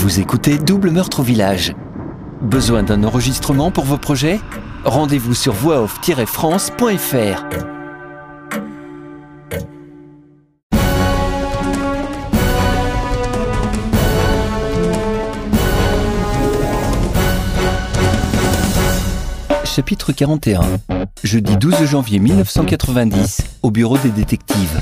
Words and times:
Vous 0.00 0.18
écoutez 0.18 0.56
Double 0.56 0.90
Meurtre 0.92 1.20
au 1.20 1.22
Village. 1.22 1.74
Besoin 2.40 2.82
d'un 2.82 3.04
enregistrement 3.04 3.70
pour 3.70 3.84
vos 3.84 3.98
projets? 3.98 4.40
Rendez-vous 4.82 5.34
sur 5.34 5.52
voixoff-france.fr. 5.52 7.44
Chapitre 19.66 20.12
41. 20.12 20.62
Jeudi 21.22 21.58
12 21.58 21.84
janvier 21.84 22.20
1990, 22.20 23.42
au 23.62 23.70
bureau 23.70 23.98
des 23.98 24.08
détectives. 24.08 24.80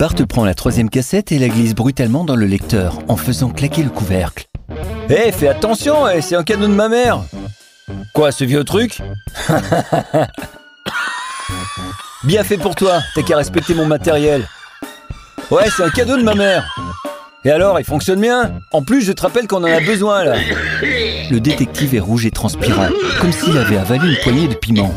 Bart 0.00 0.14
prend 0.26 0.46
la 0.46 0.54
troisième 0.54 0.88
cassette 0.88 1.30
et 1.30 1.38
la 1.38 1.48
glisse 1.48 1.74
brutalement 1.74 2.24
dans 2.24 2.34
le 2.34 2.46
lecteur 2.46 3.00
en 3.08 3.18
faisant 3.18 3.50
claquer 3.50 3.82
le 3.82 3.90
couvercle. 3.90 4.46
Hé, 5.10 5.30
fais 5.30 5.48
attention, 5.48 6.08
eh, 6.08 6.22
c'est 6.22 6.36
un 6.36 6.42
cadeau 6.42 6.68
de 6.68 6.72
ma 6.72 6.88
mère 6.88 7.22
Quoi, 8.14 8.32
ce 8.32 8.44
vieux 8.44 8.64
truc? 8.64 9.02
Bien 12.24 12.42
fait 12.44 12.56
pour 12.56 12.74
toi, 12.76 13.02
t'as 13.14 13.20
qu'à 13.20 13.36
respecter 13.36 13.74
mon 13.74 13.84
matériel. 13.84 14.48
Ouais, 15.50 15.68
c'est 15.68 15.82
un 15.84 15.90
cadeau 15.90 16.16
de 16.16 16.22
ma 16.22 16.34
mère. 16.34 16.74
Et 17.44 17.50
alors, 17.50 17.78
il 17.78 17.84
fonctionne 17.84 18.22
bien? 18.22 18.58
En 18.72 18.82
plus, 18.82 19.02
je 19.02 19.12
te 19.12 19.20
rappelle 19.20 19.46
qu'on 19.46 19.64
en 19.64 19.64
a 19.64 19.80
besoin 19.80 20.24
là. 20.24 20.36
Le 21.30 21.40
détective 21.40 21.94
est 21.94 22.00
rouge 22.00 22.24
et 22.24 22.30
transpirant, 22.30 22.88
comme 23.20 23.32
s'il 23.32 23.58
avait 23.58 23.76
avalé 23.76 24.08
une 24.08 24.18
poignée 24.22 24.48
de 24.48 24.54
piment. 24.54 24.94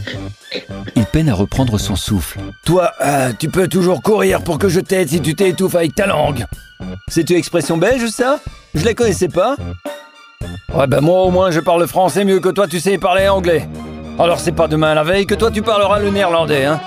Il 1.04 1.08
peine 1.08 1.28
à 1.28 1.34
reprendre 1.34 1.78
son 1.78 1.98
souffle. 1.98 2.40
Toi, 2.64 2.90
euh, 3.02 3.34
tu 3.38 3.50
peux 3.50 3.68
toujours 3.68 4.02
courir 4.02 4.42
pour 4.42 4.58
que 4.58 4.70
je 4.70 4.80
t'aide 4.80 5.10
si 5.10 5.20
tu 5.20 5.36
t'étouffes 5.36 5.76
avec 5.76 5.94
ta 5.96 6.06
langue. 6.06 6.46
C'est 7.10 7.30
une 7.30 7.36
expression 7.36 7.76
belge, 7.76 8.08
ça? 8.08 8.40
Je 8.74 8.86
la 8.86 8.94
connaissais 8.94 9.28
pas. 9.28 9.58
Ouais, 10.74 10.88
ben 10.88 11.02
moi 11.02 11.24
au 11.24 11.30
moins 11.30 11.52
je 11.52 11.60
parle 11.60 11.86
français 11.88 12.24
mieux 12.24 12.40
que 12.40 12.48
toi 12.48 12.68
tu 12.70 12.80
sais 12.80 12.98
parler 12.98 13.28
anglais. 13.28 13.68
Alors 14.18 14.40
c'est 14.40 14.54
pas 14.54 14.70
demain 14.70 14.94
la 14.94 15.04
veille 15.04 15.26
que 15.26 15.36
toi 15.36 15.52
tu 15.52 15.62
parleras 15.62 16.00
le 16.00 16.10
néerlandais, 16.10 16.64
hein 16.64 16.80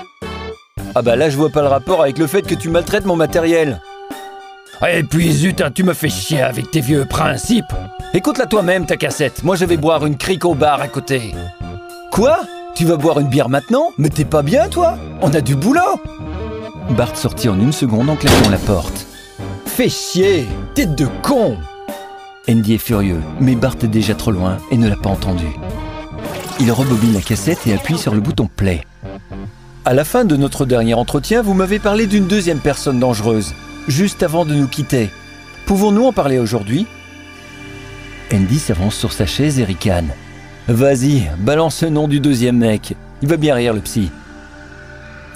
Ah 0.95 1.03
bah 1.03 1.15
là 1.15 1.29
je 1.29 1.37
vois 1.37 1.51
pas 1.51 1.61
le 1.61 1.67
rapport 1.67 2.01
avec 2.01 2.17
le 2.17 2.25
fait 2.25 2.41
que 2.41 2.55
tu 2.55 2.69
maltraites 2.69 3.05
mon 3.05 3.15
matériel. 3.15 3.79
Et 4.91 5.03
puis 5.03 5.31
zut, 5.31 5.61
hein, 5.61 5.69
tu 5.69 5.83
me 5.83 5.93
fais 5.93 6.09
chier 6.09 6.41
avec 6.41 6.71
tes 6.71 6.81
vieux 6.81 7.05
principes. 7.05 7.71
Écoute-la 8.15 8.47
toi-même 8.47 8.87
ta 8.87 8.97
cassette, 8.97 9.43
moi 9.43 9.55
je 9.55 9.65
vais 9.65 9.77
boire 9.77 10.07
une 10.07 10.17
crique 10.17 10.43
au 10.43 10.55
bar 10.55 10.81
à 10.81 10.87
côté. 10.87 11.35
Quoi? 12.11 12.39
Tu 12.77 12.85
vas 12.85 12.95
boire 12.95 13.19
une 13.19 13.27
bière 13.27 13.49
maintenant 13.49 13.91
Mais 13.97 14.09
t'es 14.09 14.23
pas 14.23 14.43
bien 14.43 14.69
toi 14.69 14.99
On 15.23 15.33
a 15.33 15.41
du 15.41 15.55
boulot 15.55 15.99
Bart 16.91 17.17
sortit 17.17 17.49
en 17.49 17.59
une 17.59 17.71
seconde 17.71 18.07
en 18.07 18.15
claquant 18.15 18.51
la 18.51 18.59
porte. 18.59 19.07
Fais 19.65 19.89
chier 19.89 20.45
Tête 20.75 20.93
de 20.93 21.07
con 21.23 21.57
Andy 22.47 22.75
est 22.75 22.77
furieux, 22.77 23.23
mais 23.39 23.55
Bart 23.55 23.77
est 23.81 23.87
déjà 23.87 24.13
trop 24.13 24.29
loin 24.29 24.57
et 24.69 24.77
ne 24.77 24.87
l'a 24.87 24.95
pas 24.95 25.09
entendu. 25.09 25.47
Il 26.59 26.71
rebobine 26.71 27.15
la 27.15 27.21
cassette 27.21 27.65
et 27.65 27.73
appuie 27.73 27.97
sur 27.97 28.13
le 28.13 28.21
bouton 28.21 28.47
play. 28.47 28.85
À 29.83 29.95
la 29.95 30.03
fin 30.03 30.23
de 30.23 30.37
notre 30.37 30.67
dernier 30.67 30.93
entretien, 30.93 31.41
vous 31.41 31.55
m'avez 31.55 31.79
parlé 31.79 32.05
d'une 32.05 32.27
deuxième 32.27 32.59
personne 32.59 32.99
dangereuse, 32.99 33.55
juste 33.87 34.21
avant 34.21 34.45
de 34.45 34.53
nous 34.53 34.67
quitter. 34.67 35.09
Pouvons-nous 35.65 36.05
en 36.05 36.13
parler 36.13 36.37
aujourd'hui? 36.37 36.85
Andy 38.31 38.59
s'avance 38.59 38.95
sur 38.95 39.13
sa 39.13 39.25
chaise 39.25 39.59
et 39.59 39.63
ricane. 39.63 40.11
Vas-y, 40.67 41.31
balance 41.39 41.81
le 41.81 41.89
nom 41.89 42.09
du 42.09 42.19
deuxième 42.19 42.57
mec. 42.57 42.97
Il 43.21 43.29
va 43.29 43.37
bien 43.37 43.55
rire 43.55 43.73
le 43.73 43.79
psy. 43.79 44.11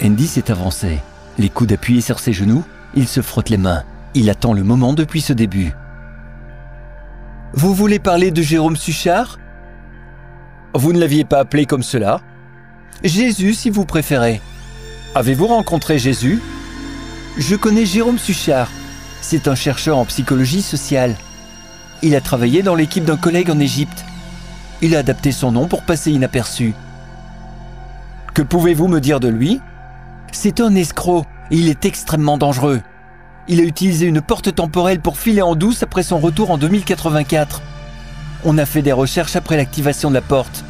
Andy 0.03 0.27
s'est 0.27 0.51
avancé. 0.51 0.99
Les 1.37 1.47
coudes 1.47 1.71
appuyés 1.71 2.01
sur 2.01 2.19
ses 2.19 2.33
genoux, 2.33 2.65
il 2.95 3.07
se 3.07 3.21
frotte 3.21 3.49
les 3.49 3.57
mains. 3.57 3.83
Il 4.13 4.29
attend 4.29 4.52
le 4.52 4.63
moment 4.63 4.91
depuis 4.91 5.21
ce 5.21 5.31
début. 5.31 5.71
Vous 7.53 7.73
voulez 7.73 7.97
parler 7.97 8.31
de 8.31 8.41
Jérôme 8.41 8.75
Suchard? 8.75 9.39
Vous 10.73 10.91
ne 10.91 10.99
l'aviez 10.99 11.23
pas 11.23 11.39
appelé 11.39 11.65
comme 11.65 11.83
cela? 11.83 12.19
Jésus, 13.02 13.53
si 13.53 13.70
vous 13.70 13.86
préférez. 13.86 14.41
Avez-vous 15.15 15.47
rencontré 15.47 15.97
Jésus? 15.97 16.41
Je 17.37 17.55
connais 17.55 17.86
Jérôme 17.86 18.20
Suchard. 18.20 18.70
C'est 19.21 19.47
un 19.47 19.55
chercheur 19.55 19.97
en 19.97 20.03
psychologie 20.03 20.61
sociale. 20.61 21.15
Il 22.02 22.15
a 22.15 22.21
travaillé 22.21 22.64
dans 22.64 22.75
l'équipe 22.75 23.05
d'un 23.05 23.15
collègue 23.15 23.49
en 23.49 23.59
Égypte. 23.59 24.03
Il 24.81 24.95
a 24.95 24.99
adapté 24.99 25.31
son 25.31 25.52
nom 25.52 25.67
pour 25.67 25.83
passer 25.83 26.11
inaperçu. 26.11 26.73
Que 28.33 28.42
pouvez-vous 28.42 28.87
me 28.87 28.99
dire 28.99 29.19
de 29.19 29.27
lui? 29.27 29.61
C'est 30.31 30.59
un 30.59 30.73
escroc. 30.75 31.25
Il 31.52 31.69
est 31.69 31.86
extrêmement 31.86 32.37
dangereux. 32.37 32.81
Il 33.47 33.59
a 33.59 33.64
utilisé 33.64 34.05
une 34.05 34.21
porte 34.21 34.55
temporelle 34.55 35.02
pour 35.02 35.17
filer 35.17 35.41
en 35.41 35.55
douce 35.55 35.83
après 35.83 36.03
son 36.03 36.20
retour 36.20 36.52
en 36.52 36.58
2084. 36.58 37.61
On 38.45 38.58
a 38.58 38.65
fait 38.65 38.81
des 38.81 38.91
recherches 38.91 39.36
après 39.36 39.58
l'activation 39.58 40.09
de 40.09 40.15
la 40.15 40.21
porte. 40.21 40.64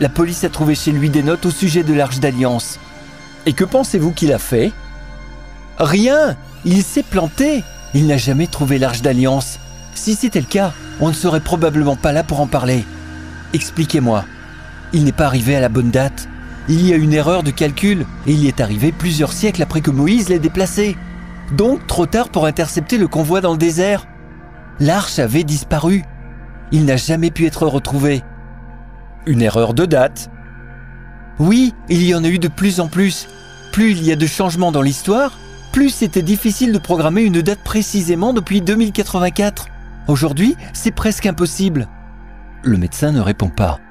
La 0.00 0.08
police 0.08 0.44
a 0.44 0.48
trouvé 0.48 0.74
chez 0.74 0.92
lui 0.92 1.10
des 1.10 1.22
notes 1.22 1.44
au 1.44 1.50
sujet 1.50 1.82
de 1.82 1.92
l'Arche 1.92 2.20
d'Alliance. 2.20 2.78
Et 3.46 3.52
que 3.52 3.64
pensez-vous 3.64 4.12
qu'il 4.12 4.32
a 4.32 4.38
fait? 4.38 4.72
Rien 5.78 6.36
Il 6.64 6.82
s'est 6.82 7.02
planté 7.02 7.64
Il 7.94 8.06
n'a 8.06 8.16
jamais 8.16 8.46
trouvé 8.46 8.78
l'Arche 8.78 9.02
d'Alliance. 9.02 9.58
Si 9.94 10.14
c'était 10.14 10.40
le 10.40 10.46
cas, 10.46 10.72
on 11.00 11.08
ne 11.08 11.12
serait 11.14 11.40
probablement 11.40 11.96
pas 11.96 12.12
là 12.12 12.22
pour 12.22 12.40
en 12.40 12.46
parler. 12.46 12.84
Expliquez-moi. 13.54 14.24
Il 14.92 15.04
n'est 15.04 15.12
pas 15.12 15.26
arrivé 15.26 15.56
à 15.56 15.60
la 15.60 15.68
bonne 15.68 15.90
date. 15.90 16.28
Il 16.68 16.86
y 16.86 16.92
a 16.92 16.96
une 16.96 17.14
erreur 17.14 17.42
de 17.42 17.50
calcul 17.50 18.06
et 18.26 18.32
il 18.32 18.40
y 18.40 18.48
est 18.48 18.60
arrivé 18.60 18.92
plusieurs 18.92 19.32
siècles 19.32 19.62
après 19.62 19.80
que 19.80 19.90
Moïse 19.90 20.28
l'ait 20.28 20.38
déplacé. 20.38 20.96
Donc 21.56 21.86
trop 21.86 22.06
tard 22.06 22.28
pour 22.28 22.46
intercepter 22.46 22.98
le 22.98 23.08
convoi 23.08 23.40
dans 23.40 23.52
le 23.52 23.58
désert. 23.58 24.06
L'arche 24.80 25.18
avait 25.18 25.44
disparu. 25.44 26.04
Il 26.72 26.84
n'a 26.84 26.96
jamais 26.96 27.30
pu 27.30 27.46
être 27.46 27.66
retrouvé. 27.66 28.22
Une 29.26 29.40
erreur 29.40 29.72
de 29.72 29.86
date 29.86 30.30
Oui, 31.38 31.74
il 31.88 32.04
y 32.04 32.14
en 32.14 32.22
a 32.22 32.28
eu 32.28 32.38
de 32.38 32.48
plus 32.48 32.80
en 32.80 32.88
plus. 32.88 33.28
Plus 33.72 33.92
il 33.92 34.04
y 34.04 34.12
a 34.12 34.16
de 34.16 34.26
changements 34.26 34.72
dans 34.72 34.82
l'histoire, 34.82 35.38
plus 35.72 35.90
c'était 35.90 36.22
difficile 36.22 36.72
de 36.72 36.78
programmer 36.78 37.22
une 37.22 37.40
date 37.40 37.62
précisément 37.64 38.32
depuis 38.32 38.60
2084. 38.60 39.66
Aujourd'hui, 40.06 40.56
c'est 40.72 40.90
presque 40.90 41.26
impossible. 41.26 41.88
Le 42.62 42.76
médecin 42.76 43.12
ne 43.12 43.20
répond 43.20 43.48
pas. 43.48 43.80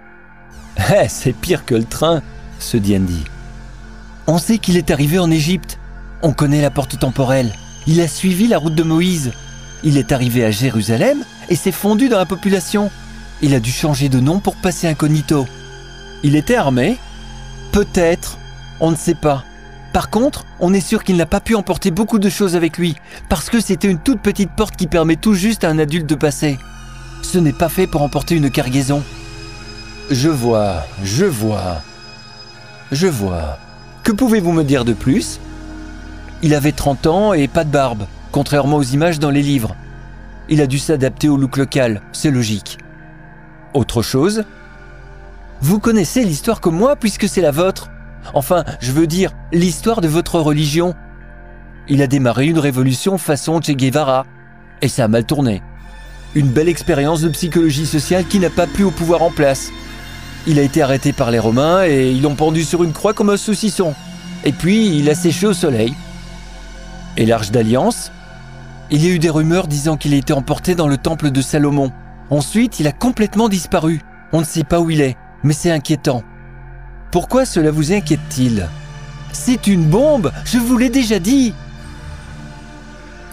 Eh, 0.93 1.07
c'est 1.09 1.33
pire 1.33 1.65
que 1.65 1.73
le 1.73 1.85
train, 1.85 2.21
se 2.59 2.77
dit 2.77 2.95
Andy. 2.95 3.23
On 4.27 4.37
sait 4.37 4.59
qu'il 4.59 4.77
est 4.77 4.91
arrivé 4.91 5.17
en 5.17 5.31
Égypte. 5.31 5.79
On 6.21 6.33
connaît 6.33 6.61
la 6.61 6.69
porte 6.69 6.99
temporelle. 6.99 7.51
Il 7.87 7.99
a 7.99 8.07
suivi 8.07 8.47
la 8.47 8.59
route 8.59 8.75
de 8.75 8.83
Moïse. 8.83 9.31
Il 9.83 9.97
est 9.97 10.11
arrivé 10.11 10.43
à 10.43 10.51
Jérusalem 10.51 11.23
et 11.49 11.55
s'est 11.55 11.71
fondu 11.71 12.09
dans 12.09 12.17
la 12.17 12.25
population. 12.25 12.91
Il 13.41 13.55
a 13.55 13.59
dû 13.59 13.71
changer 13.71 14.09
de 14.09 14.19
nom 14.19 14.39
pour 14.39 14.55
passer 14.55 14.87
incognito. 14.87 15.47
Il 16.23 16.35
était 16.35 16.55
armé? 16.55 16.97
Peut-être. 17.71 18.37
On 18.79 18.91
ne 18.91 18.95
sait 18.95 19.15
pas. 19.15 19.43
Par 19.93 20.09
contre, 20.09 20.45
on 20.59 20.73
est 20.73 20.81
sûr 20.81 21.03
qu'il 21.03 21.15
n'a 21.15 21.25
pas 21.25 21.39
pu 21.39 21.55
emporter 21.55 21.89
beaucoup 21.89 22.19
de 22.19 22.29
choses 22.29 22.55
avec 22.55 22.77
lui, 22.77 22.95
parce 23.29 23.49
que 23.49 23.59
c'était 23.59 23.89
une 23.89 23.99
toute 23.99 24.19
petite 24.19 24.51
porte 24.51 24.75
qui 24.75 24.85
permet 24.85 25.15
tout 25.15 25.33
juste 25.33 25.63
à 25.63 25.69
un 25.69 25.79
adulte 25.79 26.07
de 26.07 26.15
passer. 26.15 26.59
Ce 27.21 27.37
n'est 27.37 27.53
pas 27.53 27.69
fait 27.69 27.87
pour 27.87 28.01
emporter 28.01 28.35
une 28.35 28.49
cargaison. 28.49 29.03
Je 30.09 30.29
vois, 30.29 30.85
je 31.03 31.25
vois. 31.25 31.81
Je 32.91 33.07
vois. 33.07 33.57
Que 34.03 34.11
pouvez-vous 34.11 34.53
me 34.53 34.63
dire 34.63 34.85
de 34.85 34.93
plus? 34.93 35.39
Il 36.41 36.53
avait 36.53 36.71
30 36.71 37.07
ans 37.07 37.33
et 37.33 37.47
pas 37.47 37.63
de 37.63 37.69
barbe, 37.69 38.05
contrairement 38.31 38.77
aux 38.77 38.83
images 38.83 39.19
dans 39.19 39.31
les 39.31 39.41
livres. 39.41 39.75
Il 40.49 40.61
a 40.61 40.67
dû 40.67 40.79
s'adapter 40.79 41.27
au 41.27 41.35
look 41.35 41.57
local, 41.57 42.01
c'est 42.13 42.31
logique. 42.31 42.77
Autre 43.73 44.01
chose? 44.01 44.45
Vous 45.59 45.79
connaissez 45.79 46.23
l'histoire 46.23 46.61
comme 46.61 46.77
moi 46.77 46.95
puisque 46.95 47.27
c'est 47.27 47.41
la 47.41 47.51
vôtre. 47.51 47.89
Enfin, 48.33 48.63
je 48.79 48.91
veux 48.91 49.07
dire, 49.07 49.31
l'histoire 49.51 50.01
de 50.01 50.07
votre 50.07 50.39
religion. 50.39 50.95
Il 51.89 52.01
a 52.01 52.07
démarré 52.07 52.45
une 52.45 52.59
révolution 52.59 53.17
façon 53.17 53.61
Che 53.61 53.71
Guevara, 53.71 54.25
et 54.81 54.87
ça 54.87 55.05
a 55.05 55.07
mal 55.07 55.25
tourné. 55.25 55.61
Une 56.35 56.47
belle 56.47 56.69
expérience 56.69 57.21
de 57.21 57.29
psychologie 57.29 57.85
sociale 57.85 58.25
qui 58.25 58.39
n'a 58.39 58.49
pas 58.49 58.67
plu 58.67 58.83
au 58.83 58.91
pouvoir 58.91 59.21
en 59.21 59.31
place. 59.31 59.69
Il 60.45 60.59
a 60.59 60.61
été 60.61 60.81
arrêté 60.81 61.13
par 61.13 61.31
les 61.31 61.39
Romains 61.39 61.85
et 61.85 62.11
ils 62.11 62.21
l'ont 62.21 62.35
pendu 62.35 62.63
sur 62.63 62.83
une 62.83 62.93
croix 62.93 63.13
comme 63.13 63.29
un 63.29 63.37
saucisson. 63.37 63.93
Et 64.43 64.51
puis, 64.51 64.97
il 64.97 65.09
a 65.09 65.15
séché 65.15 65.47
au 65.47 65.53
soleil. 65.53 65.93
Et 67.17 67.25
l'Arche 67.25 67.51
d'Alliance? 67.51 68.11
Il 68.91 69.03
y 69.03 69.09
a 69.09 69.13
eu 69.13 69.19
des 69.19 69.29
rumeurs 69.29 69.67
disant 69.67 69.97
qu'il 69.97 70.13
a 70.13 70.17
été 70.17 70.31
emporté 70.31 70.75
dans 70.75 70.87
le 70.87 70.97
temple 70.97 71.31
de 71.31 71.41
Salomon. 71.41 71.91
Ensuite, 72.29 72.79
il 72.79 72.87
a 72.87 72.91
complètement 72.91 73.49
disparu. 73.49 74.01
On 74.31 74.39
ne 74.39 74.45
sait 74.45 74.63
pas 74.63 74.79
où 74.79 74.89
il 74.89 75.01
est, 75.01 75.17
mais 75.43 75.53
c'est 75.53 75.71
inquiétant. 75.71 76.23
Pourquoi 77.11 77.45
cela 77.45 77.71
vous 77.71 77.91
inquiète-t-il? 77.91 78.67
C'est 79.33 79.67
une 79.67 79.85
bombe, 79.85 80.31
je 80.45 80.57
vous 80.57 80.77
l'ai 80.77 80.89
déjà 80.89 81.19
dit 81.19 81.53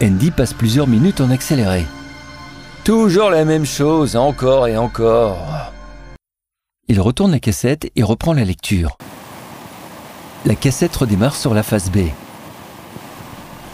Andy 0.01 0.31
passe 0.31 0.53
plusieurs 0.53 0.87
minutes 0.87 1.21
en 1.21 1.29
accéléré. 1.29 1.85
Toujours 2.85 3.31
la 3.31 3.45
même 3.45 3.65
chose, 3.65 4.15
encore 4.15 4.67
et 4.67 4.77
encore. 4.77 5.71
Il 6.87 7.01
retourne 7.01 7.31
la 7.31 7.39
cassette 7.39 7.91
et 7.95 8.03
reprend 8.03 8.31
la 8.31 8.43
lecture. 8.43 8.99
La 10.45 10.53
cassette 10.53 10.95
redémarre 10.95 11.35
sur 11.35 11.55
la 11.55 11.63
face 11.63 11.89
B. 11.89 12.09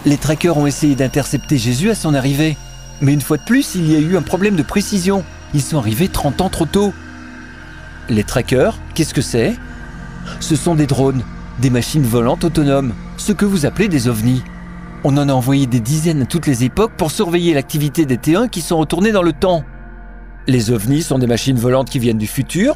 Les 0.05 0.15
trackers 0.15 0.55
ont 0.55 0.65
essayé 0.65 0.95
d'intercepter 0.95 1.57
Jésus 1.57 1.89
à 1.89 1.95
son 1.95 2.13
arrivée. 2.13 2.55
Mais 3.01 3.11
une 3.11 3.19
fois 3.19 3.35
de 3.35 3.43
plus, 3.43 3.75
il 3.75 3.91
y 3.91 3.97
a 3.97 3.99
eu 3.99 4.15
un 4.15 4.21
problème 4.21 4.55
de 4.55 4.63
précision. 4.63 5.25
Ils 5.53 5.61
sont 5.61 5.77
arrivés 5.77 6.07
30 6.07 6.39
ans 6.39 6.49
trop 6.49 6.65
tôt. 6.65 6.93
Les 8.07 8.23
trackers, 8.23 8.79
qu'est-ce 8.95 9.13
que 9.13 9.21
c'est? 9.21 9.57
Ce 10.39 10.55
sont 10.55 10.75
des 10.75 10.87
drones, 10.87 11.25
des 11.59 11.69
machines 11.69 12.05
volantes 12.05 12.45
autonomes, 12.45 12.93
ce 13.17 13.33
que 13.33 13.43
vous 13.43 13.65
appelez 13.65 13.89
des 13.89 14.07
ovnis. 14.07 14.41
On 15.03 15.17
en 15.17 15.29
a 15.29 15.33
envoyé 15.33 15.65
des 15.65 15.79
dizaines 15.79 16.21
à 16.21 16.25
toutes 16.25 16.45
les 16.45 16.63
époques 16.63 16.93
pour 16.95 17.09
surveiller 17.09 17.55
l'activité 17.55 18.05
des 18.05 18.17
T1 18.17 18.49
qui 18.49 18.61
sont 18.61 18.77
retournés 18.77 19.11
dans 19.11 19.23
le 19.23 19.33
temps. 19.33 19.63
Les 20.47 20.69
ovnis 20.69 21.01
sont 21.01 21.17
des 21.17 21.27
machines 21.27 21.57
volantes 21.57 21.89
qui 21.89 21.97
viennent 21.97 22.19
du 22.19 22.27
futur 22.27 22.75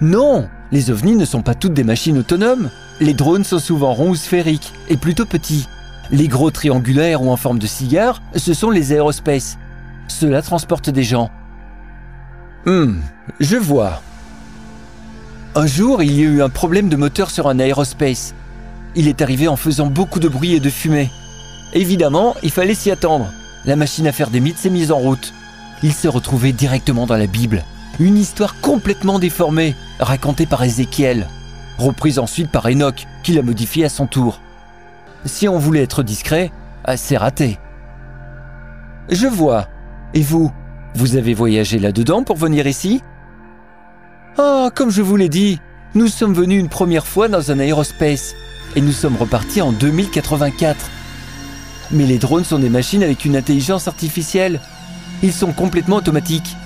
Non, 0.00 0.48
les 0.72 0.90
ovnis 0.90 1.14
ne 1.14 1.24
sont 1.24 1.42
pas 1.42 1.54
toutes 1.54 1.74
des 1.74 1.84
machines 1.84 2.18
autonomes. 2.18 2.68
Les 3.00 3.14
drones 3.14 3.44
sont 3.44 3.60
souvent 3.60 3.92
ronds 3.92 4.10
ou 4.10 4.16
sphériques 4.16 4.72
et 4.88 4.96
plutôt 4.96 5.24
petits. 5.24 5.68
Les 6.10 6.26
gros 6.26 6.50
triangulaires 6.50 7.22
ou 7.22 7.30
en 7.30 7.36
forme 7.36 7.60
de 7.60 7.66
cigare, 7.66 8.20
ce 8.34 8.52
sont 8.52 8.70
les 8.70 8.92
aérospaces. 8.92 9.56
Cela 10.08 10.42
transporte 10.42 10.90
des 10.90 11.04
gens. 11.04 11.30
Hum, 12.66 13.00
je 13.38 13.56
vois. 13.56 14.02
Un 15.54 15.66
jour, 15.66 16.02
il 16.02 16.12
y 16.12 16.22
a 16.22 16.28
eu 16.28 16.42
un 16.42 16.48
problème 16.48 16.88
de 16.88 16.96
moteur 16.96 17.30
sur 17.30 17.46
un 17.46 17.60
aérospace. 17.60 18.34
Il 18.96 19.08
est 19.08 19.22
arrivé 19.22 19.48
en 19.48 19.56
faisant 19.56 19.86
beaucoup 19.86 20.20
de 20.20 20.28
bruit 20.28 20.54
et 20.54 20.60
de 20.60 20.70
fumée. 20.70 21.10
Évidemment, 21.72 22.36
il 22.42 22.50
fallait 22.50 22.74
s'y 22.74 22.90
attendre. 22.90 23.32
La 23.64 23.76
machine 23.76 24.06
à 24.06 24.12
faire 24.12 24.30
des 24.30 24.40
mythes 24.40 24.58
s'est 24.58 24.70
mise 24.70 24.92
en 24.92 24.98
route. 24.98 25.32
Il 25.82 25.92
s'est 25.92 26.08
retrouvé 26.08 26.52
directement 26.52 27.06
dans 27.06 27.16
la 27.16 27.26
Bible. 27.26 27.64
Une 27.98 28.16
histoire 28.16 28.60
complètement 28.60 29.18
déformée, 29.18 29.74
racontée 29.98 30.46
par 30.46 30.62
Ézéchiel, 30.62 31.28
reprise 31.78 32.18
ensuite 32.18 32.50
par 32.50 32.66
Enoch, 32.66 33.06
qui 33.22 33.32
l'a 33.32 33.42
modifiée 33.42 33.84
à 33.84 33.88
son 33.88 34.06
tour. 34.06 34.40
Si 35.24 35.48
on 35.48 35.58
voulait 35.58 35.82
être 35.82 36.02
discret, 36.02 36.52
c'est 36.96 37.16
raté. 37.16 37.58
Je 39.08 39.26
vois. 39.26 39.68
Et 40.12 40.22
vous? 40.22 40.52
Vous 40.94 41.16
avez 41.16 41.34
voyagé 41.34 41.78
là-dedans 41.78 42.22
pour 42.22 42.36
venir 42.36 42.66
ici? 42.66 43.02
Ah, 44.38 44.70
comme 44.74 44.90
je 44.90 45.02
vous 45.02 45.16
l'ai 45.16 45.28
dit, 45.28 45.60
nous 45.94 46.08
sommes 46.08 46.34
venus 46.34 46.60
une 46.60 46.68
première 46.68 47.06
fois 47.06 47.28
dans 47.28 47.50
un 47.50 47.58
aérospace 47.58 48.34
et 48.76 48.80
nous 48.80 48.92
sommes 48.92 49.16
repartis 49.16 49.62
en 49.62 49.72
2084. 49.72 50.90
Mais 51.90 52.06
les 52.06 52.18
drones 52.18 52.44
sont 52.44 52.58
des 52.58 52.68
machines 52.68 53.02
avec 53.02 53.24
une 53.24 53.36
intelligence 53.36 53.88
artificielle. 53.88 54.60
Ils 55.22 55.32
sont 55.32 55.52
complètement 55.52 55.96
automatiques. 55.96 56.56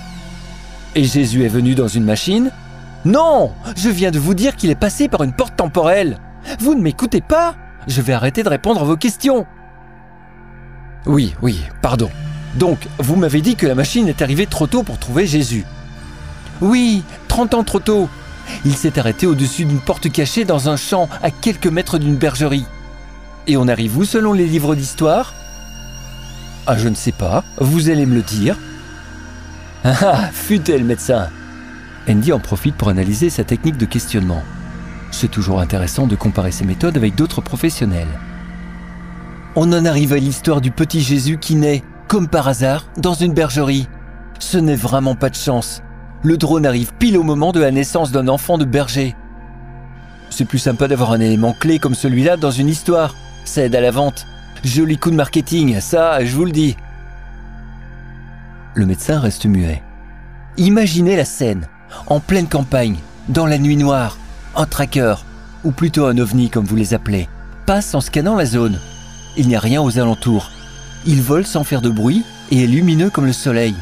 Et 0.95 1.03
Jésus 1.03 1.43
est 1.43 1.49
venu 1.49 1.75
dans 1.75 1.87
une 1.87 2.03
machine? 2.03 2.51
Non 3.05 3.53
Je 3.77 3.89
viens 3.89 4.11
de 4.11 4.19
vous 4.19 4.33
dire 4.33 4.55
qu'il 4.55 4.69
est 4.69 4.75
passé 4.75 5.07
par 5.07 5.23
une 5.23 5.33
porte 5.33 5.55
temporelle. 5.55 6.19
Vous 6.59 6.73
ne 6.73 6.81
m'écoutez 6.81 7.21
pas? 7.21 7.55
Je 7.87 8.01
vais 8.01 8.13
arrêter 8.13 8.43
de 8.43 8.49
répondre 8.49 8.81
à 8.81 8.85
vos 8.85 8.97
questions. 8.97 9.45
Oui, 11.05 11.33
oui, 11.41 11.61
pardon. 11.81 12.09
Donc, 12.55 12.87
vous 12.97 13.15
m'avez 13.15 13.41
dit 13.41 13.55
que 13.55 13.67
la 13.67 13.75
machine 13.75 14.07
est 14.07 14.21
arrivée 14.21 14.47
trop 14.47 14.67
tôt 14.67 14.83
pour 14.83 14.97
trouver 14.97 15.27
Jésus. 15.27 15.65
Oui, 16.61 17.03
30 17.27 17.53
ans 17.53 17.63
trop 17.63 17.79
tôt. 17.79 18.09
Il 18.65 18.75
s'est 18.75 18.99
arrêté 18.99 19.27
au-dessus 19.27 19.65
d'une 19.65 19.79
porte 19.79 20.11
cachée 20.11 20.45
dans 20.45 20.69
un 20.69 20.77
champ 20.77 21.09
à 21.21 21.31
quelques 21.31 21.67
mètres 21.67 21.97
d'une 21.97 22.15
bergerie. 22.15 22.65
Et 23.47 23.57
on 23.57 23.67
arrive 23.67 23.97
où 23.97 24.05
selon 24.05 24.33
les 24.33 24.47
livres 24.47 24.75
d'histoire? 24.75 25.33
Ah, 26.67 26.77
je 26.77 26.87
ne 26.87 26.95
sais 26.95 27.11
pas, 27.11 27.43
vous 27.57 27.89
allez 27.89 28.05
me 28.05 28.15
le 28.15 28.21
dire. 28.21 28.57
Ah, 29.83 29.95
ah 30.01 30.29
futé 30.31 30.77
le 30.77 30.83
médecin 30.83 31.29
Andy 32.07 32.33
en 32.33 32.39
profite 32.39 32.75
pour 32.75 32.89
analyser 32.89 33.29
sa 33.29 33.43
technique 33.43 33.77
de 33.77 33.85
questionnement. 33.85 34.43
C'est 35.11 35.31
toujours 35.31 35.61
intéressant 35.61 36.07
de 36.07 36.15
comparer 36.15 36.51
ses 36.51 36.65
méthodes 36.65 36.97
avec 36.97 37.15
d'autres 37.15 37.41
professionnels. 37.41 38.07
On 39.55 39.71
en 39.73 39.85
arrive 39.85 40.13
à 40.13 40.17
l'histoire 40.17 40.61
du 40.61 40.71
petit 40.71 41.01
Jésus 41.01 41.37
qui 41.37 41.55
naît, 41.55 41.83
comme 42.07 42.27
par 42.27 42.47
hasard, 42.47 42.85
dans 42.97 43.13
une 43.13 43.33
bergerie. 43.33 43.87
Ce 44.39 44.57
n'est 44.57 44.75
vraiment 44.75 45.15
pas 45.15 45.29
de 45.29 45.35
chance. 45.35 45.81
Le 46.21 46.35
drone 46.35 46.65
arrive 46.65 46.93
pile 46.99 47.17
au 47.17 47.23
moment 47.23 47.53
de 47.53 47.61
la 47.61 47.71
naissance 47.71 48.11
d'un 48.11 48.27
enfant 48.27 48.57
de 48.57 48.65
berger. 48.65 49.15
C'est 50.29 50.45
plus 50.45 50.59
sympa 50.59 50.87
d'avoir 50.87 51.11
un 51.11 51.19
élément 51.21 51.53
clé 51.53 51.79
comme 51.79 51.95
celui-là 51.95 52.35
dans 52.35 52.51
une 52.51 52.67
histoire. 52.67 53.15
Ça 53.45 53.63
aide 53.63 53.75
à 53.75 53.81
la 53.81 53.91
vente. 53.91 54.27
Joli 54.63 54.97
coup 54.97 55.11
de 55.11 55.15
marketing, 55.15 55.79
ça, 55.79 56.23
je 56.25 56.35
vous 56.35 56.43
le 56.43 56.51
dis. 56.51 56.75
Le 58.75 58.85
médecin 58.85 59.19
reste 59.19 59.45
muet. 59.45 59.81
Imaginez 60.57 61.15
la 61.15 61.23
scène, 61.23 61.67
en 62.07 62.19
pleine 62.19 62.47
campagne, 62.47 62.97
dans 63.29 63.45
la 63.45 63.57
nuit 63.57 63.77
noire, 63.77 64.17
un 64.57 64.65
tracker, 64.65 65.15
ou 65.63 65.71
plutôt 65.71 66.05
un 66.05 66.17
ovni 66.17 66.49
comme 66.49 66.65
vous 66.65 66.75
les 66.75 66.93
appelez, 66.93 67.29
passe 67.65 67.95
en 67.95 68.01
scannant 68.01 68.35
la 68.35 68.45
zone. 68.45 68.77
Il 69.37 69.47
n'y 69.47 69.55
a 69.55 69.59
rien 69.59 69.81
aux 69.81 69.99
alentours. 69.99 70.51
Il 71.05 71.21
vole 71.21 71.45
sans 71.45 71.63
faire 71.63 71.81
de 71.81 71.89
bruit 71.89 72.25
et 72.51 72.63
est 72.63 72.67
lumineux 72.67 73.09
comme 73.09 73.25
le 73.25 73.33
soleil. 73.33 73.75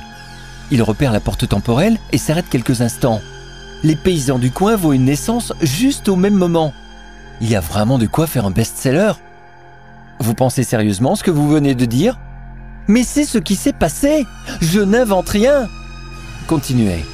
Il 0.71 0.83
repère 0.83 1.11
la 1.11 1.19
porte 1.19 1.47
temporelle 1.47 1.97
et 2.11 2.17
s'arrête 2.17 2.49
quelques 2.49 2.81
instants. 2.81 3.21
Les 3.83 3.95
paysans 3.95 4.39
du 4.39 4.51
coin 4.51 4.75
voient 4.75 4.95
une 4.95 5.05
naissance 5.05 5.53
juste 5.61 6.09
au 6.09 6.15
même 6.15 6.33
moment. 6.33 6.73
Il 7.41 7.49
y 7.49 7.55
a 7.55 7.59
vraiment 7.59 7.97
de 7.97 8.07
quoi 8.07 8.27
faire 8.27 8.45
un 8.45 8.51
best-seller. 8.51 9.13
Vous 10.19 10.33
pensez 10.33 10.63
sérieusement 10.63 11.15
ce 11.15 11.23
que 11.23 11.31
vous 11.31 11.47
venez 11.47 11.75
de 11.75 11.85
dire? 11.85 12.19
Mais 12.87 13.03
c'est 13.03 13.25
ce 13.25 13.37
qui 13.37 13.55
s'est 13.55 13.73
passé 13.73 14.25
Je 14.61 14.79
n'invente 14.79 15.29
rien 15.29 15.67
Continuez. 16.47 17.05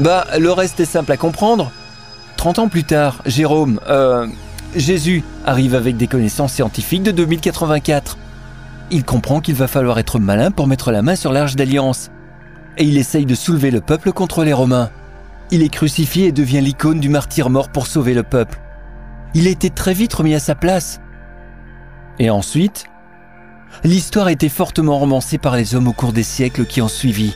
Bah, 0.00 0.26
le 0.38 0.52
reste 0.52 0.80
est 0.80 0.84
simple 0.84 1.12
à 1.12 1.16
comprendre. 1.16 1.72
30 2.36 2.58
ans 2.60 2.68
plus 2.68 2.84
tard, 2.84 3.22
Jérôme, 3.26 3.80
euh, 3.88 4.26
Jésus 4.76 5.24
arrive 5.44 5.74
avec 5.74 5.96
des 5.96 6.06
connaissances 6.06 6.52
scientifiques 6.52 7.02
de 7.02 7.10
2084. 7.10 8.18
Il 8.90 9.04
comprend 9.04 9.40
qu'il 9.40 9.54
va 9.54 9.66
falloir 9.66 9.98
être 9.98 10.18
malin 10.18 10.50
pour 10.50 10.66
mettre 10.66 10.92
la 10.92 11.02
main 11.02 11.16
sur 11.16 11.32
l'Arche 11.32 11.56
d'Alliance. 11.56 12.10
Et 12.78 12.84
il 12.84 12.96
essaye 12.96 13.26
de 13.26 13.34
soulever 13.34 13.72
le 13.72 13.80
peuple 13.80 14.12
contre 14.12 14.44
les 14.44 14.52
Romains. 14.52 14.90
Il 15.50 15.62
est 15.62 15.68
crucifié 15.68 16.26
et 16.28 16.32
devient 16.32 16.60
l'icône 16.60 17.00
du 17.00 17.08
martyr 17.08 17.50
mort 17.50 17.70
pour 17.70 17.88
sauver 17.88 18.14
le 18.14 18.22
peuple. 18.22 18.60
Il 19.34 19.48
a 19.48 19.50
été 19.50 19.68
très 19.68 19.94
vite 19.94 20.14
remis 20.14 20.34
à 20.34 20.38
sa 20.38 20.54
place. 20.54 21.00
Et 22.20 22.30
ensuite, 22.30 22.84
l'histoire 23.82 24.28
a 24.28 24.32
été 24.32 24.48
fortement 24.48 24.96
romancée 24.96 25.38
par 25.38 25.56
les 25.56 25.74
hommes 25.74 25.88
au 25.88 25.92
cours 25.92 26.12
des 26.12 26.22
siècles 26.22 26.66
qui 26.66 26.80
ont 26.80 26.88
suivi. 26.88 27.34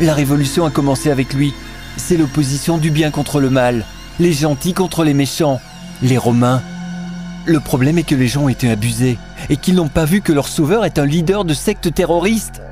La 0.00 0.14
révolution 0.14 0.64
a 0.64 0.70
commencé 0.70 1.10
avec 1.10 1.34
lui. 1.34 1.52
C'est 1.96 2.16
l'opposition 2.16 2.78
du 2.78 2.90
bien 2.90 3.10
contre 3.10 3.40
le 3.40 3.50
mal, 3.50 3.84
les 4.20 4.32
gentils 4.32 4.74
contre 4.74 5.02
les 5.02 5.14
méchants, 5.14 5.60
les 6.02 6.18
Romains. 6.18 6.62
Le 7.46 7.58
problème 7.58 7.98
est 7.98 8.04
que 8.04 8.14
les 8.14 8.28
gens 8.28 8.44
ont 8.44 8.48
été 8.48 8.70
abusés 8.70 9.18
et 9.50 9.56
qu'ils 9.56 9.74
n'ont 9.74 9.88
pas 9.88 10.04
vu 10.04 10.20
que 10.20 10.32
leur 10.32 10.46
sauveur 10.46 10.84
est 10.84 11.00
un 11.00 11.06
leader 11.06 11.44
de 11.44 11.52
secte 11.52 11.92
terroriste. 11.92 12.62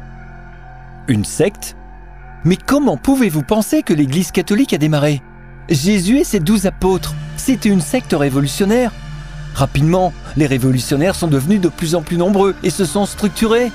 Une 1.09 1.25
secte 1.25 1.77
Mais 2.45 2.57
comment 2.57 2.97
pouvez-vous 2.97 3.43
penser 3.43 3.83
que 3.83 3.93
l'Église 3.93 4.31
catholique 4.31 4.73
a 4.73 4.79
démarré? 4.79 5.21
Jésus 5.69 6.19
et 6.19 6.25
ses 6.25 6.41
douze 6.41 6.65
apôtres, 6.65 7.15
c'était 7.37 7.69
une 7.69 7.83
secte 7.83 8.15
révolutionnaire. 8.15 8.93
Rapidement, 9.55 10.15
les 10.39 10.47
révolutionnaires 10.47 11.15
sont 11.15 11.27
devenus 11.27 11.61
de 11.61 11.69
plus 11.69 11.95
en 11.95 12.01
plus 12.01 12.17
nombreux 12.17 12.55
et 12.63 12.71
se 12.71 12.87
sont 12.87 13.05
structurés. 13.05 13.71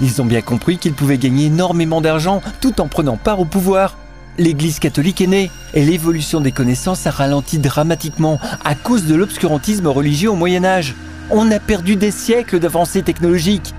Ils 0.00 0.22
ont 0.22 0.26
bien 0.26 0.42
compris 0.42 0.78
qu'ils 0.78 0.94
pouvaient 0.94 1.18
gagner 1.18 1.46
énormément 1.46 2.00
d'argent 2.00 2.40
tout 2.60 2.80
en 2.80 2.86
prenant 2.86 3.16
part 3.16 3.40
au 3.40 3.44
pouvoir. 3.44 3.96
L'Église 4.38 4.78
catholique 4.78 5.20
est 5.20 5.26
née 5.26 5.50
et 5.74 5.84
l'évolution 5.84 6.40
des 6.40 6.52
connaissances 6.52 7.08
a 7.08 7.10
ralenti 7.10 7.58
dramatiquement 7.58 8.38
à 8.64 8.76
cause 8.76 9.06
de 9.06 9.16
l'obscurantisme 9.16 9.88
religieux 9.88 10.30
au 10.30 10.36
Moyen 10.36 10.64
Âge. 10.64 10.94
On 11.30 11.50
a 11.50 11.58
perdu 11.58 11.96
des 11.96 12.12
siècles 12.12 12.60
d'avancées 12.60 13.02
technologiques. 13.02 13.74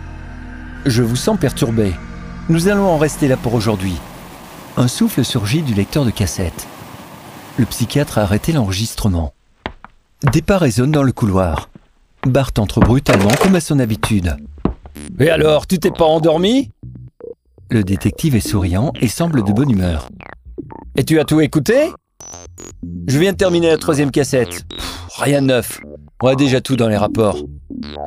Je 0.85 1.03
vous 1.03 1.15
sens 1.15 1.39
perturbé. 1.39 1.93
Nous 2.49 2.67
allons 2.67 2.87
en 2.87 2.97
rester 2.97 3.27
là 3.29 3.37
pour 3.37 3.53
aujourd'hui. 3.53 3.95
Un 4.77 4.89
souffle 4.89 5.23
surgit 5.23 5.61
du 5.61 5.73
lecteur 5.73 6.03
de 6.03 6.11
cassette. 6.11 6.67
Le 7.57 7.65
psychiatre 7.65 8.17
a 8.17 8.23
arrêté 8.23 8.51
l'enregistrement. 8.51 9.33
Des 10.33 10.41
pas 10.41 10.57
résonnent 10.57 10.91
dans 10.91 11.03
le 11.03 11.13
couloir. 11.13 11.69
Bart 12.25 12.51
entre 12.57 12.81
brutalement 12.81 13.31
comme 13.41 13.55
à 13.55 13.61
son 13.61 13.79
habitude. 13.79 14.35
Et 15.19 15.29
alors, 15.29 15.65
tu 15.65 15.79
t'es 15.79 15.91
pas 15.91 16.05
endormi? 16.05 16.71
Le 17.69 17.83
détective 17.83 18.35
est 18.35 18.45
souriant 18.45 18.91
et 18.99 19.07
semble 19.07 19.43
de 19.43 19.53
bonne 19.53 19.69
humeur. 19.69 20.09
Et 20.97 21.05
tu 21.05 21.19
as 21.19 21.25
tout 21.25 21.39
écouté? 21.39 21.91
Je 23.07 23.17
viens 23.17 23.31
de 23.31 23.37
terminer 23.37 23.69
la 23.69 23.77
troisième 23.77 24.11
cassette. 24.11 24.65
rien 25.15 25.41
de 25.41 25.47
neuf. 25.47 25.79
On 26.21 26.27
a 26.27 26.35
déjà 26.35 26.59
tout 26.59 26.75
dans 26.75 26.89
les 26.89 26.97
rapports. 26.97 27.37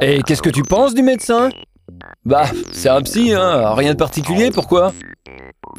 Et 0.00 0.22
qu'est-ce 0.22 0.42
que 0.42 0.50
tu 0.50 0.62
penses 0.62 0.94
du 0.94 1.02
médecin? 1.02 1.48
Bah, 2.26 2.44
c'est 2.72 2.90
un 2.90 3.00
psy, 3.02 3.32
hein, 3.32 3.72
rien 3.74 3.92
de 3.92 3.98
particulier, 3.98 4.50
pourquoi? 4.50 4.92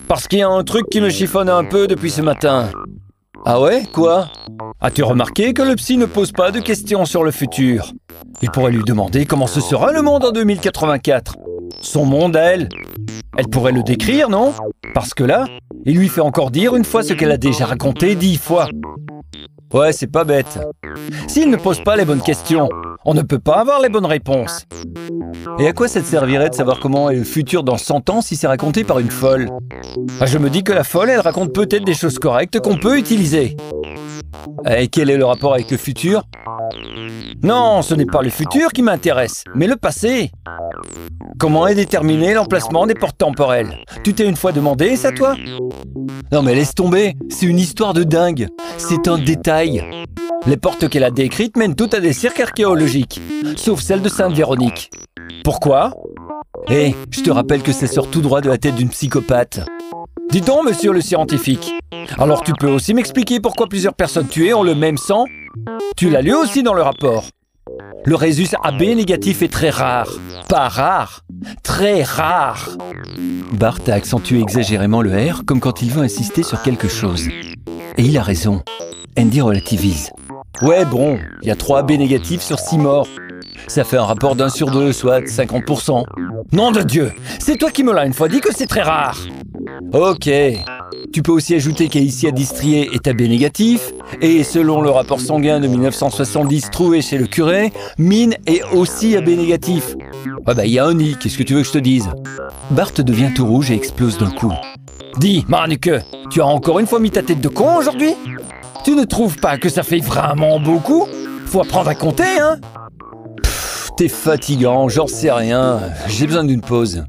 Parce 0.08 0.28
qu'il 0.28 0.40
y 0.40 0.44
a 0.44 0.50
un 0.50 0.64
truc 0.64 0.86
qui 0.90 1.02
me 1.02 1.10
chiffonne 1.10 1.50
un 1.50 1.64
peu 1.64 1.88
depuis 1.88 2.12
ce 2.12 2.22
matin. 2.22 2.70
Ah 3.46 3.62
ouais 3.62 3.84
Quoi? 3.94 4.28
As-tu 4.82 5.04
remarqué 5.04 5.54
que 5.54 5.62
le 5.62 5.76
psy 5.76 5.98
ne 5.98 6.06
pose 6.06 6.32
pas 6.32 6.52
de 6.52 6.60
questions 6.60 7.06
sur 7.06 7.24
le 7.24 7.32
futur? 7.32 7.92
Il 8.42 8.50
pourrait 8.52 8.72
lui 8.72 8.84
demander 8.84 9.26
comment 9.26 9.48
ce 9.48 9.62
sera 9.62 9.92
le 9.92 10.02
monde 10.02 10.26
en 10.26 10.32
2084. 10.32 11.36
Son 11.82 12.06
monde 12.06 12.36
elle. 12.36 12.70
Elle 13.38 13.48
pourrait 13.48 13.72
le 13.72 13.84
décrire, 13.84 14.30
non 14.30 14.54
Parce 14.94 15.14
que 15.14 15.24
là, 15.24 15.46
il 15.86 15.98
lui 15.98 16.10
fait 16.10 16.22
encore 16.22 16.52
dire 16.52 16.76
une 16.76 16.86
fois 16.86 17.04
ce 17.04 17.14
qu'elle 17.14 17.32
a 17.32 17.38
déjà 17.38 17.66
raconté 17.66 18.16
dix 18.16 18.38
fois. 18.38 18.68
Ouais, 19.74 19.94
c'est 19.94 20.08
pas 20.08 20.24
bête. 20.24 20.60
S'il 21.28 21.50
ne 21.52 21.58
pose 21.58 21.84
pas 21.84 21.96
les 21.96 22.06
bonnes 22.06 22.24
questions, 22.24 22.70
on 23.06 23.14
ne 23.14 23.22
peut 23.22 23.40
pas 23.40 23.60
avoir 23.60 23.80
les 23.80 23.90
bonnes 23.90 24.06
réponses. 24.06 24.66
Et 25.60 25.68
à 25.68 25.74
quoi 25.74 25.88
ça 25.88 26.02
te 26.02 26.06
servirait 26.08 26.50
de 26.50 26.56
savoir 26.56 26.80
comment 26.80 27.12
est 27.12 27.16
le 27.16 27.24
futur 27.24 27.64
dans 27.64 27.78
100 27.78 28.10
ans 28.10 28.22
si 28.22 28.36
c'est 28.36 28.48
raconté 28.48 28.84
par 28.84 28.98
une 29.00 29.12
folle 29.12 29.50
ah, 30.20 30.26
Je 30.26 30.38
me 30.40 30.50
dis 30.50 30.64
que 30.64 30.74
la 30.74 30.84
folle, 30.84 31.10
elle 31.10 31.20
raconte 31.20 31.54
peut-être 31.54 31.86
des 31.86 31.94
choses 31.94 32.18
correctes 32.18 32.60
qu'on 32.60 32.78
peut 32.78 32.98
utiliser. 32.98 33.56
Et 34.70 34.88
quel 34.88 35.10
est 35.10 35.18
le 35.18 35.26
rapport 35.26 35.54
avec 35.54 35.70
le 35.70 35.78
futur? 35.78 36.24
Non, 37.44 37.82
ce 37.82 37.94
n'est 37.94 38.06
pas 38.06 38.22
le 38.22 38.30
futur 38.30 38.72
qui 38.72 38.82
m'intéresse, 38.82 39.44
mais 39.56 39.68
le 39.68 39.76
passé. 39.76 40.32
Comment 41.40 41.68
est 41.68 41.76
déterminé 41.76 42.34
l'emplacement 42.34 42.86
des 42.86 42.96
portes 42.96 43.19
temporelles 43.20 43.78
Tu 44.04 44.16
t'es 44.16 44.28
une 44.28 44.36
fois 44.36 44.52
demandé 44.52 44.96
ça, 44.96 45.12
toi? 45.12 45.36
Non 46.32 46.42
mais 46.42 46.56
laisse 46.56 46.74
tomber, 46.74 47.16
c'est 47.30 47.46
une 47.46 47.60
histoire 47.60 47.94
de 47.94 48.04
dingue. 48.04 48.48
C'est 48.78 49.08
un 49.08 49.20
détail. 49.20 49.84
Les 50.48 50.58
portes 50.58 50.90
qu'elle 50.90 51.04
a 51.04 51.12
décrites 51.12 51.58
mènent 51.58 51.76
toutes 51.76 51.94
à 51.94 52.00
des 52.00 52.14
cirques 52.14 52.40
archéologiques, 52.40 53.22
sauf 53.56 53.82
celle 53.82 54.02
de 54.02 54.10
Sainte-Véronique. 54.10 54.90
Pourquoi? 55.44 55.94
Eh, 56.70 56.96
je 57.12 57.22
te 57.22 57.30
rappelle 57.30 57.62
que 57.62 57.74
ça 57.74 57.88
sort 57.88 58.10
tout 58.10 58.22
droit 58.22 58.42
de 58.42 58.50
la 58.50 58.58
tête 58.58 58.76
d'une 58.76 58.90
psychopathe. 58.90 59.60
Dis 60.32 60.42
donc, 60.42 60.66
monsieur 60.66 60.94
le 60.94 61.02
scientifique. 61.02 61.72
Alors 62.18 62.44
tu 62.44 62.54
peux 62.54 62.70
aussi 62.70 62.94
m'expliquer 62.94 63.40
pourquoi 63.40 63.68
plusieurs 63.68 63.96
personnes 63.96 64.28
tuées 64.28 64.54
ont 64.54 64.64
le 64.64 64.76
même 64.76 64.98
sang? 64.98 65.26
Tu 65.98 66.10
l'as 66.10 66.22
lu 66.22 66.34
aussi 66.34 66.64
dans 66.64 66.74
le 66.74 66.82
rapport. 66.82 67.26
Le 68.06 68.16
résus 68.16 68.48
AB 68.64 68.82
négatif 68.82 69.42
est 69.42 69.52
très 69.52 69.70
rare. 69.70 70.10
Pas 70.48 70.70
rare, 70.70 71.22
très 71.64 72.04
rare. 72.04 72.78
Bart 73.54 73.80
a 73.88 73.94
accentué 73.94 74.40
exagérément 74.40 75.02
le 75.02 75.12
R 75.12 75.44
comme 75.46 75.60
quand 75.60 75.82
il 75.82 75.92
veut 75.92 76.04
insister 76.04 76.44
sur 76.44 76.62
quelque 76.62 76.88
chose. 76.88 77.28
Et 77.98 78.04
il 78.04 78.18
a 78.18 78.24
raison. 78.24 78.62
Andy 79.18 79.42
relativise. 79.42 80.12
Ouais, 80.62 80.86
bon, 80.86 81.18
il 81.42 81.48
y 81.48 81.52
a 81.52 81.56
3 81.56 81.80
AB 81.80 81.92
négatifs 81.92 82.42
sur 82.42 82.60
6 82.60 82.78
morts. 82.78 83.08
Ça 83.68 83.84
fait 83.84 83.98
un 83.98 84.06
rapport 84.06 84.36
d'un 84.36 84.50
sur 84.50 84.72
deux, 84.72 84.92
soit 84.94 85.22
50%. 85.22 86.04
Nom 86.52 86.72
de 86.72 86.82
Dieu 86.82 87.12
C'est 87.40 87.58
toi 87.58 87.72
qui 87.72 87.84
me 87.84 87.94
l'as 87.94 88.06
une 88.06 88.14
fois 88.14 88.28
dit 88.28 88.42
que 88.42 88.54
c'est 88.54 88.68
très 88.68 88.82
rare 88.82 89.18
Ok. 89.94 90.30
Tu 91.14 91.22
peux 91.22 91.32
aussi 91.32 91.56
ajouter 91.56 91.88
qu'Aïssia 91.88 92.32
Distrier 92.32 92.90
est 92.94 93.08
AB 93.08 93.22
négatif, 93.22 93.92
et 94.22 94.44
selon 94.44 94.82
le 94.82 94.90
rapport 94.90 95.22
sanguin 95.22 95.60
de 95.60 95.68
1970 95.68 96.70
trouvé 96.72 97.02
chez 97.02 97.18
le 97.18 97.28
curé, 97.28 97.72
Mine 97.98 98.36
est 98.46 98.62
aussi 98.74 99.16
AB 99.16 99.28
négatif. 99.30 99.96
Ah 100.46 100.54
bah 100.54 100.66
il 100.66 100.72
y 100.72 100.80
un 100.80 100.98
qu'est-ce 101.20 101.38
que 101.38 101.44
tu 101.44 101.54
veux 101.54 101.62
que 101.62 101.68
je 101.68 101.74
te 101.74 101.78
dise? 101.78 102.10
Bart 102.72 102.92
devient 102.98 103.32
tout 103.36 103.46
rouge 103.46 103.72
et 103.72 103.76
explose 103.76 104.18
d'un 104.18 104.32
coup. 104.32 104.54
Dis, 105.18 105.46
Marnuke, 105.48 105.92
tu 106.30 106.42
as 106.42 106.46
encore 106.46 106.80
une 106.80 106.88
fois 106.88 107.00
mis 107.00 107.12
ta 107.12 107.24
tête 107.24 107.42
de 107.42 107.50
con 107.50 107.78
aujourd'hui? 107.78 108.14
Tu 108.84 108.96
ne 108.96 109.04
trouves 109.04 109.38
pas 109.38 109.58
que 109.58 109.70
ça 109.70 109.84
fait 109.84 110.00
vraiment 110.00 110.60
beaucoup? 110.60 111.06
Faut 111.46 111.62
apprendre 111.62 111.90
à 111.90 111.96
compter, 111.96 112.40
hein? 112.40 112.58
T'es 113.98 114.08
fatigant, 114.08 114.88
j'en 114.88 115.08
sais 115.08 115.32
rien. 115.32 115.82
J'ai 116.08 116.26
besoin 116.26 116.46
d'une 116.46 116.62
pause. 116.62 117.04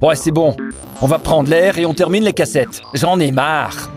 Ouais, 0.00 0.16
c'est 0.16 0.30
bon. 0.30 0.56
On 1.04 1.08
va 1.08 1.18
prendre 1.18 1.50
l'air 1.50 1.78
et 1.78 1.84
on 1.84 1.94
termine 1.94 2.22
les 2.22 2.32
cassettes. 2.32 2.80
J'en 2.94 3.18
ai 3.18 3.32
marre. 3.32 3.91